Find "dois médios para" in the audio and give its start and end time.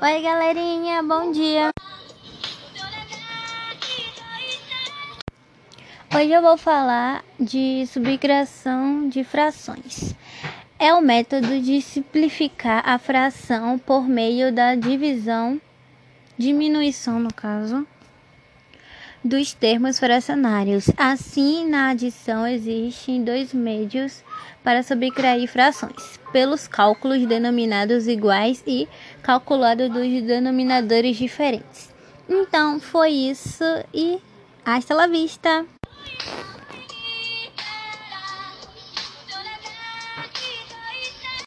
23.22-24.82